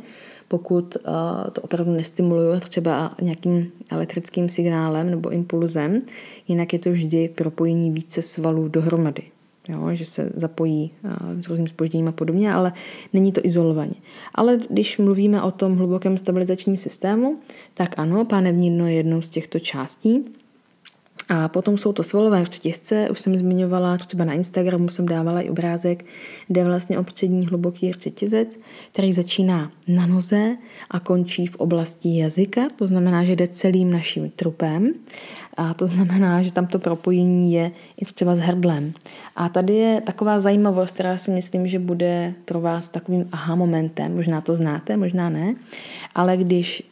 pokud 0.47 0.95
eh, 0.95 1.51
to 1.51 1.61
opravdu 1.61 1.91
nestimuluje 1.91 2.59
třeba 2.59 3.15
nějakým 3.21 3.71
elektrickým 3.89 4.49
signálem 4.49 5.11
nebo 5.11 5.29
impulzem, 5.29 6.01
jinak 6.47 6.73
je 6.73 6.79
to 6.79 6.91
vždy 6.91 7.29
propojení 7.35 7.91
více 7.91 8.21
svalů 8.21 8.67
dohromady. 8.67 9.23
Jo, 9.69 9.89
že 9.93 10.05
se 10.05 10.31
zapojí 10.35 10.91
eh, 11.03 11.43
s 11.43 11.49
různým 11.49 11.67
spožděním 11.67 12.07
a 12.07 12.11
podobně, 12.11 12.53
ale 12.53 12.73
není 13.13 13.31
to 13.31 13.41
izolovaně. 13.43 13.95
Ale 14.35 14.57
když 14.69 14.97
mluvíme 14.97 15.41
o 15.41 15.51
tom 15.51 15.75
hlubokém 15.75 16.17
stabilizačním 16.17 16.77
systému, 16.77 17.39
tak 17.73 17.93
ano, 17.97 18.25
pánevní 18.25 18.69
dno 18.69 18.87
je 18.87 18.93
jednou 18.93 19.21
z 19.21 19.29
těchto 19.29 19.59
částí. 19.59 20.25
A 21.29 21.47
potom 21.47 21.77
jsou 21.77 21.93
to 21.93 22.03
svalové 22.03 22.45
řetězce, 22.45 23.09
už 23.11 23.19
jsem 23.19 23.37
zmiňovala, 23.37 23.97
třeba 23.97 24.25
na 24.25 24.33
Instagramu 24.33 24.89
jsem 24.89 25.05
dávala 25.05 25.41
i 25.41 25.49
obrázek, 25.49 26.05
kde 26.47 26.63
vlastně 26.63 26.99
o 26.99 27.03
přední 27.03 27.47
hluboký 27.47 27.93
řetězec, 27.93 28.59
který 28.91 29.13
začíná 29.13 29.71
na 29.87 30.05
noze 30.05 30.57
a 30.91 30.99
končí 30.99 31.47
v 31.47 31.55
oblasti 31.55 32.17
jazyka, 32.17 32.61
to 32.75 32.87
znamená, 32.87 33.23
že 33.23 33.35
jde 33.35 33.47
celým 33.47 33.91
naším 33.91 34.29
trupem 34.29 34.93
a 35.57 35.73
to 35.73 35.87
znamená, 35.87 36.43
že 36.43 36.51
tam 36.51 36.67
to 36.67 36.79
propojení 36.79 37.53
je 37.53 37.71
i 38.01 38.05
třeba 38.05 38.35
s 38.35 38.39
hrdlem. 38.39 38.93
A 39.35 39.49
tady 39.49 39.73
je 39.73 40.01
taková 40.01 40.39
zajímavost, 40.39 40.93
která 40.93 41.17
si 41.17 41.31
myslím, 41.31 41.67
že 41.67 41.79
bude 41.79 42.33
pro 42.45 42.61
vás 42.61 42.89
takovým 42.89 43.29
aha 43.31 43.55
momentem. 43.55 44.15
Možná 44.15 44.41
to 44.41 44.55
znáte, 44.55 44.97
možná 44.97 45.29
ne. 45.29 45.55
Ale 46.15 46.37
když 46.37 46.83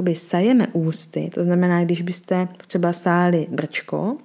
uh, 0.00 0.14
sajeme 0.14 0.66
ústy, 0.72 1.30
to 1.34 1.44
znamená, 1.44 1.84
když 1.84 2.02
byste 2.02 2.48
třeba 2.66 2.92
sáli 2.92 3.46
brčko, 3.50 4.16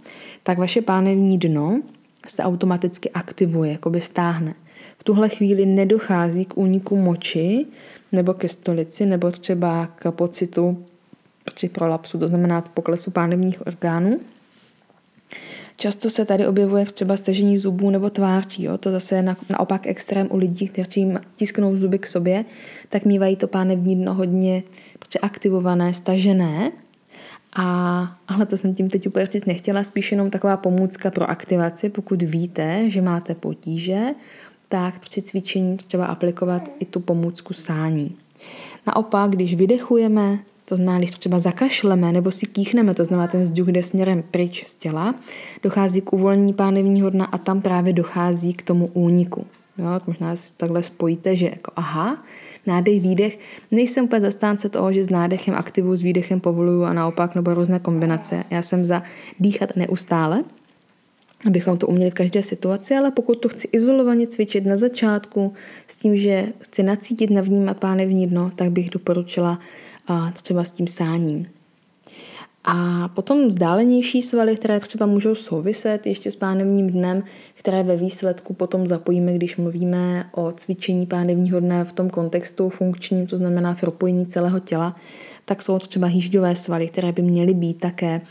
tak 0.43 0.57
vaše 0.57 0.81
pánevní 0.81 1.37
dno 1.37 1.81
se 2.27 2.43
automaticky 2.43 3.09
aktivuje, 3.09 3.71
jakoby 3.71 4.01
stáhne. 4.01 4.53
V 4.97 5.03
tuhle 5.03 5.29
chvíli 5.29 5.65
nedochází 5.65 6.45
k 6.45 6.57
úniku 6.57 6.95
moči 6.95 7.65
nebo 8.11 8.33
ke 8.33 8.47
stolici, 8.47 9.05
nebo 9.05 9.31
třeba 9.31 9.87
k 9.95 10.11
pocitu 10.11 10.85
při 11.53 11.69
prolapsu, 11.69 12.19
to 12.19 12.27
znamená 12.27 12.61
poklesu 12.61 13.11
pánevních 13.11 13.67
orgánů. 13.67 14.19
Často 15.75 16.09
se 16.09 16.25
tady 16.25 16.47
objevuje 16.47 16.85
třeba 16.85 17.17
stažení 17.17 17.57
zubů 17.57 17.89
nebo 17.89 18.09
tváří. 18.09 18.63
Jo? 18.63 18.77
To 18.77 18.91
zase 18.91 19.15
je 19.15 19.23
na, 19.23 19.37
naopak 19.49 19.87
extrém 19.87 20.27
u 20.31 20.37
lidí, 20.37 20.67
kteří 20.67 21.13
tisknou 21.35 21.77
zuby 21.77 21.99
k 21.99 22.07
sobě, 22.07 22.45
tak 22.89 23.05
mývají 23.05 23.35
to 23.35 23.47
pánevní 23.47 23.95
dno 23.95 24.13
hodně 24.13 24.63
aktivované, 25.21 25.93
stažené. 25.93 26.71
A, 27.55 28.17
ale 28.27 28.45
to 28.45 28.57
jsem 28.57 28.75
tím 28.75 28.89
teď 28.89 29.07
úplně 29.07 29.25
říct 29.25 29.45
nechtěla, 29.45 29.83
spíš 29.83 30.11
jenom 30.11 30.29
taková 30.29 30.57
pomůcka 30.57 31.11
pro 31.11 31.29
aktivaci, 31.29 31.89
pokud 31.89 32.21
víte, 32.21 32.89
že 32.89 33.01
máte 33.01 33.35
potíže, 33.35 34.01
tak 34.69 34.99
při 34.99 35.21
cvičení 35.21 35.77
třeba 35.77 36.05
aplikovat 36.05 36.69
i 36.79 36.85
tu 36.85 36.99
pomůcku 36.99 37.53
sání. 37.53 38.15
Naopak, 38.87 39.31
když 39.31 39.55
vydechujeme, 39.55 40.39
to 40.71 40.75
znamená, 40.75 40.97
když 40.97 41.11
třeba 41.11 41.39
zakašleme 41.39 42.11
nebo 42.11 42.31
si 42.31 42.45
kýchneme, 42.45 42.93
to 42.93 43.05
znamená, 43.05 43.27
ten 43.27 43.41
vzduch 43.41 43.67
jde 43.67 43.83
směrem 43.83 44.23
pryč 44.31 44.63
z 44.65 44.75
těla, 44.75 45.15
dochází 45.63 46.01
k 46.01 46.13
uvolnění 46.13 46.53
pánevního 46.53 47.09
dna 47.09 47.25
a 47.25 47.37
tam 47.37 47.61
právě 47.61 47.93
dochází 47.93 48.53
k 48.53 48.61
tomu 48.61 48.89
úniku. 48.93 49.45
Jo, 49.77 49.85
možná 50.07 50.35
si 50.35 50.53
takhle 50.57 50.83
spojíte, 50.83 51.35
že 51.35 51.45
jako 51.45 51.71
aha, 51.75 52.23
nádech, 52.67 53.01
výdech. 53.01 53.39
Nejsem 53.71 54.05
úplně 54.05 54.21
zastánce 54.21 54.69
toho, 54.69 54.93
že 54.93 55.03
s 55.03 55.09
nádechem 55.09 55.55
aktivuju, 55.55 55.95
s 55.95 56.01
výdechem 56.01 56.39
povoluju 56.39 56.83
a 56.83 56.93
naopak, 56.93 57.35
nebo 57.35 57.53
různé 57.53 57.79
kombinace. 57.79 58.43
Já 58.49 58.61
jsem 58.61 58.85
za 58.85 59.03
dýchat 59.39 59.75
neustále, 59.75 60.43
abychom 61.47 61.77
to 61.77 61.87
uměli 61.87 62.11
v 62.11 62.13
každé 62.13 62.43
situaci, 62.43 62.95
ale 62.95 63.11
pokud 63.11 63.35
to 63.35 63.49
chci 63.49 63.67
izolovaně 63.71 64.27
cvičit 64.27 64.65
na 64.65 64.77
začátku 64.77 65.53
s 65.87 65.97
tím, 65.97 66.17
že 66.17 66.45
chci 66.59 66.83
nacítit, 66.83 67.29
navnímat 67.29 67.77
pánevní 67.77 68.27
dno, 68.27 68.51
tak 68.55 68.71
bych 68.71 68.89
doporučila 68.89 69.59
a 70.07 70.31
třeba 70.31 70.63
s 70.63 70.71
tím 70.71 70.87
sáním. 70.87 71.47
A 72.63 73.07
potom 73.07 73.47
vzdálenější 73.47 74.21
svaly, 74.21 74.55
které 74.55 74.79
třeba 74.79 75.05
můžou 75.05 75.35
souviset 75.35 76.07
ještě 76.07 76.31
s 76.31 76.35
pánevním 76.35 76.89
dnem, 76.89 77.23
které 77.53 77.83
ve 77.83 77.95
výsledku 77.97 78.53
potom 78.53 78.87
zapojíme, 78.87 79.33
když 79.33 79.57
mluvíme 79.57 80.29
o 80.31 80.51
cvičení 80.51 81.05
pánevního 81.05 81.59
dne 81.59 81.85
v 81.85 81.93
tom 81.93 82.09
kontextu 82.09 82.69
funkčním, 82.69 83.27
to 83.27 83.37
znamená 83.37 83.75
propojení 83.75 84.25
celého 84.25 84.59
těla, 84.59 84.95
tak 85.45 85.61
jsou 85.61 85.79
třeba 85.79 86.07
hýžďové 86.07 86.55
svaly, 86.55 86.87
které 86.87 87.11
by 87.11 87.21
měly 87.21 87.53
být 87.53 87.79
také 87.79 88.21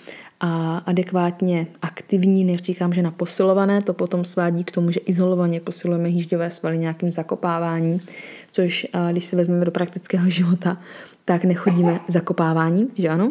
a 0.40 0.78
adekvátně 0.78 1.66
aktivní, 1.82 2.44
neříkám, 2.44 2.92
že 2.92 3.02
na 3.02 3.10
posilované, 3.10 3.82
to 3.82 3.94
potom 3.94 4.24
svádí 4.24 4.64
k 4.64 4.70
tomu, 4.70 4.90
že 4.90 5.00
izolovaně 5.00 5.60
posilujeme 5.60 6.08
hýžďové 6.08 6.50
svaly 6.50 6.78
nějakým 6.78 7.10
zakopáváním, 7.10 8.00
což 8.52 8.86
když 9.10 9.24
se 9.24 9.36
vezmeme 9.36 9.64
do 9.64 9.70
praktického 9.70 10.30
života, 10.30 10.78
tak 11.24 11.44
nechodíme 11.44 12.00
zakopáváním, 12.08 12.88
že 12.98 13.08
ano? 13.08 13.30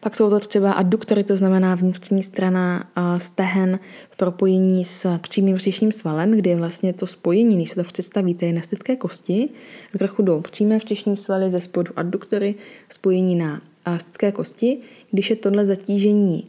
Pak 0.00 0.16
jsou 0.16 0.30
to 0.30 0.40
třeba 0.40 0.72
adduktory, 0.72 1.24
to 1.24 1.36
znamená 1.36 1.74
vnitřní 1.74 2.22
strana 2.22 2.88
stehen 3.18 3.78
v 4.10 4.16
propojení 4.16 4.84
s 4.84 5.18
přímým 5.18 5.56
vřešním 5.56 5.92
svalem, 5.92 6.32
kde 6.32 6.50
je 6.50 6.56
vlastně 6.56 6.92
to 6.92 7.06
spojení, 7.06 7.56
když 7.56 7.70
se 7.70 7.74
to 7.74 7.84
představíte, 7.84 8.46
je 8.46 8.52
na 8.52 8.62
stydké 8.62 8.96
kosti. 8.96 9.48
Z 9.94 9.98
vrchu 9.98 10.22
jdou 10.22 10.40
přímé 10.40 10.78
vřešní 10.78 11.16
svaly, 11.16 11.50
ze 11.50 11.60
spodu 11.60 11.92
adduktory, 11.96 12.54
spojení 12.88 13.36
na 13.36 13.60
stydké 13.96 14.32
kosti. 14.32 14.78
Když 15.10 15.30
je 15.30 15.36
tohle 15.36 15.66
zatížení 15.66 16.44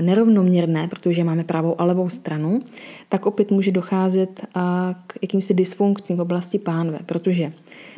nerovnoměrné, 0.00 0.88
protože 0.88 1.24
máme 1.24 1.44
pravou 1.44 1.80
a 1.80 1.84
levou 1.84 2.08
stranu, 2.08 2.60
tak 3.08 3.26
opět 3.26 3.50
může 3.50 3.72
docházet 3.72 4.46
k 5.06 5.14
jakýmsi 5.22 5.54
dysfunkcím 5.54 6.16
v 6.16 6.20
oblasti 6.20 6.58
pánve, 6.58 6.98
protože 7.06 7.52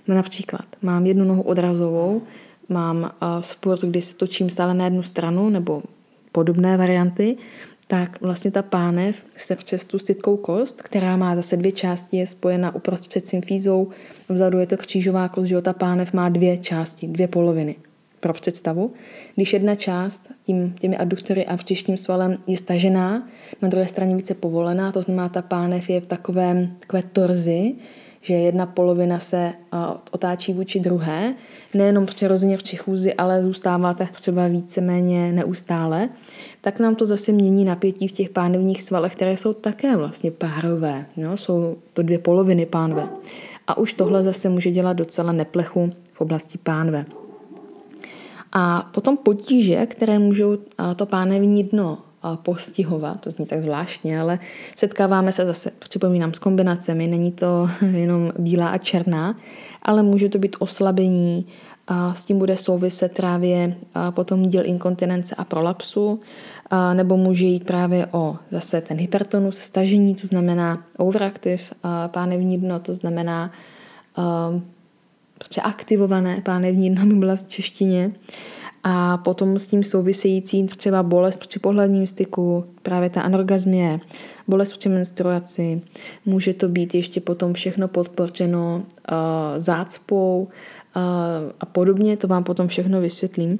no 0.08 0.14
například 0.14 0.64
mám 0.82 1.06
jednu 1.06 1.24
nohu 1.24 1.42
odrazovou, 1.42 2.22
mám 2.68 3.10
sport, 3.40 3.80
kdy 3.80 4.00
se 4.00 4.14
točím 4.14 4.50
stále 4.50 4.74
na 4.74 4.84
jednu 4.84 5.02
stranu, 5.02 5.50
nebo 5.50 5.82
podobné 6.32 6.76
varianty, 6.76 7.36
tak 7.88 8.20
vlastně 8.20 8.50
ta 8.50 8.62
pánev 8.62 9.22
se 9.36 9.56
přes 9.56 9.84
tu 9.84 9.98
stytkou 9.98 10.36
kost, 10.36 10.82
která 10.82 11.16
má 11.16 11.36
zase 11.36 11.56
dvě 11.56 11.72
části, 11.72 12.16
je 12.16 12.26
spojena 12.26 12.74
uprostřed 12.74 13.26
symfízou, 13.26 13.88
vzadu 14.28 14.58
je 14.58 14.66
to 14.66 14.76
křížová 14.76 15.28
kost, 15.28 15.46
že 15.46 15.60
ta 15.60 15.72
pánev 15.72 16.12
má 16.12 16.28
dvě 16.28 16.58
části, 16.58 17.06
dvě 17.06 17.28
poloviny 17.28 17.76
pro 18.20 18.32
představu. 18.32 18.92
Když 19.34 19.52
jedna 19.52 19.74
část 19.74 20.22
tím, 20.46 20.74
těmi 20.80 20.96
adduktory 20.96 21.46
a 21.46 21.54
vřišním 21.56 21.96
svalem 21.96 22.38
je 22.46 22.56
stažená, 22.56 23.28
na 23.62 23.68
druhé 23.68 23.86
straně 23.86 24.16
více 24.16 24.34
povolená, 24.34 24.92
to 24.92 25.02
znamená, 25.02 25.28
ta 25.28 25.42
pánev 25.42 25.90
je 25.90 26.00
v 26.00 26.06
takovém, 26.06 26.76
takové 26.80 27.02
torzi, 27.02 27.74
že 28.22 28.34
jedna 28.34 28.66
polovina 28.66 29.18
se 29.18 29.52
otáčí 30.10 30.52
vůči 30.52 30.80
druhé, 30.80 31.34
nejenom 31.74 32.06
přirozeně 32.06 32.56
v 32.56 32.62
čichůzi, 32.62 33.14
ale 33.14 33.42
zůstává 33.42 33.94
tak 33.94 34.10
třeba 34.10 34.46
víceméně 34.46 35.32
neustále, 35.32 36.08
tak 36.60 36.78
nám 36.80 36.94
to 36.94 37.06
zase 37.06 37.32
mění 37.32 37.64
napětí 37.64 38.08
v 38.08 38.12
těch 38.12 38.30
pánevních 38.30 38.82
svalech, 38.82 39.12
které 39.12 39.36
jsou 39.36 39.52
také 39.52 39.96
vlastně 39.96 40.30
párové. 40.30 41.06
No, 41.16 41.36
jsou 41.36 41.76
to 41.92 42.02
dvě 42.02 42.18
poloviny 42.18 42.66
pánve. 42.66 43.08
A 43.66 43.78
už 43.78 43.92
tohle 43.92 44.24
zase 44.24 44.48
může 44.48 44.70
dělat 44.70 44.92
docela 44.92 45.32
neplechu 45.32 45.92
v 46.12 46.20
oblasti 46.20 46.58
pánve. 46.58 47.04
A 48.58 48.88
potom 48.92 49.16
potíže, 49.16 49.86
které 49.86 50.18
můžou 50.18 50.58
to 50.96 51.06
pánevní 51.06 51.64
dno 51.64 51.98
postihovat, 52.42 53.20
to 53.20 53.30
zní 53.30 53.46
tak 53.46 53.62
zvláštně, 53.62 54.20
ale 54.20 54.38
setkáváme 54.76 55.32
se 55.32 55.46
zase, 55.46 55.70
připomínám, 55.78 56.34
s 56.34 56.38
kombinacemi, 56.38 57.06
není 57.06 57.32
to 57.32 57.70
jenom 57.92 58.32
bílá 58.38 58.68
a 58.68 58.78
černá, 58.78 59.36
ale 59.82 60.02
může 60.02 60.28
to 60.28 60.38
být 60.38 60.56
oslabení, 60.58 61.46
s 62.12 62.24
tím 62.24 62.38
bude 62.38 62.56
souviset 62.56 63.14
právě 63.14 63.76
potom 64.10 64.48
díl 64.48 64.66
inkontinence 64.66 65.34
a 65.34 65.44
prolapsu, 65.44 66.20
nebo 66.94 67.16
může 67.16 67.46
jít 67.46 67.64
právě 67.64 68.06
o 68.12 68.36
zase 68.50 68.80
ten 68.80 68.98
hypertonus, 68.98 69.58
stažení, 69.58 70.14
to 70.14 70.26
znamená 70.26 70.84
overactive 70.96 71.62
pánevní 72.06 72.58
dno, 72.58 72.80
to 72.80 72.94
znamená 72.94 73.50
prostě 75.38 75.60
aktivované 75.60 76.40
pánevní 76.44 76.90
by 76.90 77.14
byla 77.14 77.36
v 77.36 77.44
češtině. 77.48 78.12
A 78.88 79.16
potom 79.16 79.58
s 79.58 79.68
tím 79.68 79.82
související 79.82 80.66
třeba 80.66 81.02
bolest 81.02 81.46
při 81.46 81.58
pohledním 81.58 82.06
styku, 82.06 82.64
právě 82.82 83.10
ta 83.10 83.22
anorgazmie, 83.22 84.00
bolest 84.48 84.72
při 84.72 84.88
menstruaci. 84.88 85.80
Může 86.26 86.54
to 86.54 86.68
být 86.68 86.94
ještě 86.94 87.20
potom 87.20 87.54
všechno 87.54 87.88
podpořeno 87.88 88.76
uh, 88.76 89.16
zácpou 89.56 90.48
uh, 90.96 91.02
a 91.60 91.66
podobně, 91.66 92.16
to 92.16 92.28
vám 92.28 92.44
potom 92.44 92.68
všechno 92.68 93.00
vysvětlím. 93.00 93.58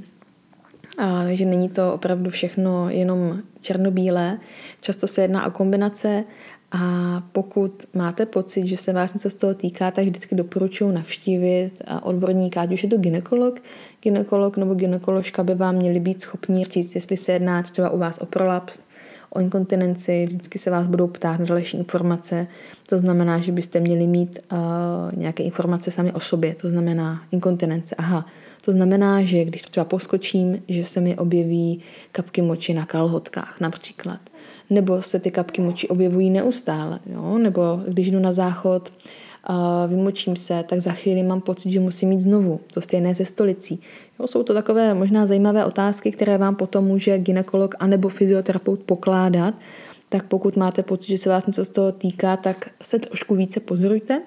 A, 0.98 1.24
takže 1.24 1.44
není 1.44 1.68
to 1.68 1.94
opravdu 1.94 2.30
všechno 2.30 2.90
jenom 2.90 3.38
černobílé. 3.60 4.38
Často 4.80 5.06
se 5.06 5.22
jedná 5.22 5.46
o 5.46 5.50
kombinace 5.50 6.24
a 6.72 7.22
pokud 7.32 7.84
máte 7.94 8.26
pocit, 8.26 8.66
že 8.66 8.76
se 8.76 8.92
vás 8.92 9.14
něco 9.14 9.30
z 9.30 9.34
toho 9.34 9.54
týká, 9.54 9.90
tak 9.90 10.04
vždycky 10.04 10.34
doporučuji 10.34 10.92
navštívit 10.92 11.70
odborníka, 12.02 12.60
ať 12.60 12.72
už 12.72 12.82
je 12.82 12.88
to 12.88 12.96
ginekolog, 12.96 13.62
ginekolog 14.02 14.56
nebo 14.56 14.74
ginekoložka 14.74 15.44
by 15.44 15.54
vám 15.54 15.74
měli 15.74 16.00
být 16.00 16.20
schopni 16.20 16.64
říct, 16.64 16.94
jestli 16.94 17.16
se 17.16 17.32
jedná 17.32 17.62
třeba 17.62 17.90
u 17.90 17.98
vás 17.98 18.18
o 18.18 18.26
prolaps, 18.26 18.84
o 19.30 19.40
inkontinenci, 19.40 20.26
vždycky 20.26 20.58
se 20.58 20.70
vás 20.70 20.86
budou 20.86 21.06
ptát 21.06 21.40
na 21.40 21.46
další 21.46 21.76
informace. 21.76 22.46
To 22.88 22.98
znamená, 22.98 23.38
že 23.38 23.52
byste 23.52 23.80
měli 23.80 24.06
mít 24.06 24.38
uh, 24.52 24.58
nějaké 25.18 25.42
informace 25.42 25.90
sami 25.90 26.12
o 26.12 26.20
sobě, 26.20 26.54
to 26.54 26.70
znamená 26.70 27.22
inkontinence. 27.30 27.94
Aha, 27.94 28.26
to 28.66 28.72
znamená, 28.72 29.22
že 29.22 29.44
když 29.44 29.62
třeba 29.62 29.84
poskočím, 29.84 30.62
že 30.68 30.84
se 30.84 31.00
mi 31.00 31.16
objeví 31.16 31.80
kapky 32.12 32.42
moči 32.42 32.74
na 32.74 32.86
kalhotkách 32.86 33.60
například. 33.60 34.20
Nebo 34.70 35.02
se 35.02 35.20
ty 35.20 35.30
kapky 35.30 35.62
moči 35.62 35.88
objevují 35.88 36.30
neustále. 36.30 37.00
Jo? 37.06 37.38
Nebo 37.38 37.62
když 37.88 38.10
jdu 38.10 38.18
na 38.18 38.32
záchod, 38.32 38.92
vymočím 39.88 40.36
se, 40.36 40.64
tak 40.68 40.80
za 40.80 40.92
chvíli 40.92 41.22
mám 41.22 41.40
pocit, 41.40 41.72
že 41.72 41.80
musím 41.80 42.08
mít 42.08 42.20
znovu. 42.20 42.60
To 42.74 42.80
stejné 42.80 43.14
ze 43.14 43.24
stolicí. 43.24 43.80
Jo, 44.20 44.26
jsou 44.26 44.42
to 44.42 44.54
takové 44.54 44.94
možná 44.94 45.26
zajímavé 45.26 45.64
otázky, 45.64 46.12
které 46.12 46.38
vám 46.38 46.56
potom 46.56 46.84
může 46.84 47.18
ginekolog 47.18 47.74
anebo 47.78 48.08
fyzioterapeut 48.08 48.82
pokládat. 48.82 49.54
Tak 50.08 50.26
pokud 50.26 50.56
máte 50.56 50.82
pocit, 50.82 51.08
že 51.08 51.18
se 51.18 51.28
vás 51.28 51.46
něco 51.46 51.64
z 51.64 51.68
toho 51.68 51.92
týká, 51.92 52.36
tak 52.36 52.70
se 52.82 52.98
trošku 52.98 53.34
více 53.34 53.60
pozorujte 53.60 54.22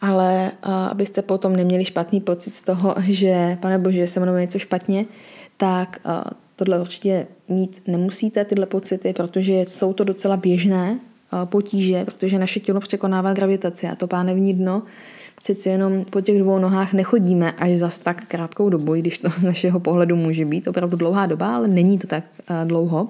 ale 0.00 0.52
abyste 0.90 1.22
potom 1.22 1.56
neměli 1.56 1.84
špatný 1.84 2.20
pocit 2.20 2.54
z 2.54 2.62
toho, 2.62 2.94
že 3.08 3.58
pane 3.60 3.78
bože, 3.78 4.08
se 4.08 4.20
mnou 4.20 4.36
něco 4.36 4.58
špatně, 4.58 5.04
tak 5.56 6.00
tohle 6.56 6.80
určitě 6.80 7.26
mít 7.48 7.82
nemusíte, 7.86 8.44
tyhle 8.44 8.66
pocity, 8.66 9.12
protože 9.12 9.52
jsou 9.52 9.92
to 9.92 10.04
docela 10.04 10.36
běžné 10.36 10.98
potíže, 11.44 12.04
protože 12.04 12.38
naše 12.38 12.60
tělo 12.60 12.80
překonává 12.80 13.32
gravitaci 13.32 13.86
a 13.86 13.94
to 13.94 14.06
pánevní 14.06 14.54
dno 14.54 14.82
přeci 15.42 15.68
jenom 15.68 16.04
po 16.04 16.20
těch 16.20 16.38
dvou 16.38 16.58
nohách 16.58 16.92
nechodíme 16.92 17.52
až 17.52 17.78
zas 17.78 17.98
tak 17.98 18.24
krátkou 18.24 18.70
dobu, 18.70 18.94
i 18.94 19.00
když 19.00 19.18
to 19.18 19.30
z 19.38 19.42
našeho 19.42 19.80
pohledu 19.80 20.16
může 20.16 20.44
být 20.44 20.68
opravdu 20.68 20.96
dlouhá 20.96 21.26
doba, 21.26 21.56
ale 21.56 21.68
není 21.68 21.98
to 21.98 22.06
tak 22.06 22.24
dlouho. 22.64 23.08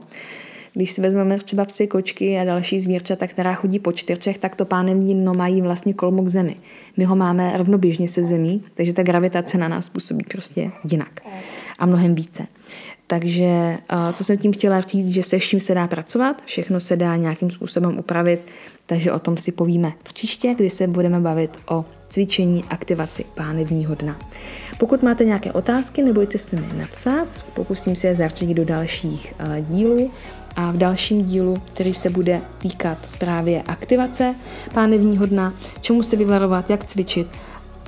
Když 0.77 0.91
si 0.91 1.01
vezmeme 1.01 1.39
třeba 1.39 1.65
psy, 1.65 1.87
kočky 1.87 2.39
a 2.39 2.45
další 2.45 2.81
zvířata, 2.81 3.27
která 3.27 3.55
chodí 3.55 3.79
po 3.79 3.93
čtyřech, 3.93 4.39
tak 4.39 4.57
to 4.57 4.65
pánevní 4.65 5.15
dno 5.15 5.35
mají 5.35 5.63
vlastně 5.63 5.95
kolmo 5.95 6.23
k 6.23 6.29
zemi. 6.29 6.57
My 6.97 7.05
ho 7.05 7.17
máme 7.17 7.57
rovnoběžně 7.57 8.09
se 8.09 8.25
zemí, 8.25 8.63
takže 8.75 8.93
ta 8.93 9.03
gravitace 9.03 9.59
na 9.59 9.69
nás 9.69 9.89
působí 9.89 10.25
prostě 10.33 10.71
jinak 10.91 11.21
a 11.79 11.87
mnohem 11.87 12.15
více. 12.15 12.47
Takže 13.07 13.79
co 14.13 14.25
jsem 14.25 14.39
tím 14.39 14.53
chtěla 14.53 14.81
říct, 14.81 15.09
že 15.09 15.23
se 15.23 15.39
vším 15.39 15.61
se 15.61 15.75
dá 15.75 15.87
pracovat, 15.87 16.43
všechno 16.45 16.81
se 16.81 16.97
dá 16.97 17.17
nějakým 17.17 17.51
způsobem 17.51 17.99
upravit, 17.99 18.41
takže 18.87 19.13
o 19.13 19.19
tom 19.19 19.37
si 19.37 19.53
povíme 19.53 19.93
příště, 20.03 20.55
kdy 20.55 20.71
se 20.71 20.87
budeme 20.87 21.21
bavit 21.21 21.51
o 21.69 21.85
cvičení 22.09 22.65
aktivaci 22.71 23.25
pánevního 23.35 23.95
dna. 23.95 24.19
Pokud 24.79 25.03
máte 25.03 25.25
nějaké 25.25 25.53
otázky, 25.53 26.03
nebojte 26.03 26.39
se 26.39 26.57
mi 26.57 26.79
napsat, 26.79 27.47
pokusím 27.55 27.97
se 27.97 28.07
je 28.07 28.15
zařadit 28.15 28.55
do 28.55 28.65
dalších 28.65 29.35
dílů 29.61 30.11
a 30.57 30.71
v 30.71 30.77
dalším 30.77 31.27
dílu, 31.27 31.57
který 31.73 31.95
se 31.95 32.11
bude 32.11 32.41
týkat 32.59 32.99
právě 33.19 33.63
aktivace 33.63 34.35
pánevního 34.75 35.27
dna, 35.27 35.55
čemu 35.81 36.03
se 36.03 36.17
vyvarovat, 36.17 36.71
jak 36.71 36.85
cvičit 36.85 37.29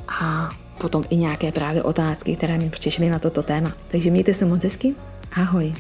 a 0.09 0.51
potom 0.81 1.05
i 1.11 1.17
nějaké 1.17 1.53
právě 1.53 1.83
otázky, 1.83 2.37
které 2.37 2.59
mi 2.59 2.71
přišly 2.71 3.11
na 3.11 3.19
toto 3.19 3.43
téma. 3.43 3.73
Takže 3.91 4.11
mějte 4.11 4.35
se 4.35 4.45
moc 4.45 4.63
hezky. 4.63 4.95
Ahoj. 5.33 5.75